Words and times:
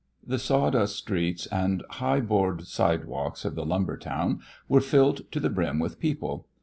The 0.25 0.39
sawdust 0.39 0.95
streets 0.95 1.45
and 1.51 1.83
high 1.87 2.21
board 2.21 2.65
sidewalks 2.65 3.45
of 3.45 3.53
the 3.53 3.63
lumber 3.63 3.97
town 3.97 4.39
were 4.67 4.81
filled 4.81 5.31
to 5.31 5.39
the 5.39 5.51
brim 5.51 5.77
with 5.77 5.99
people. 5.99 6.47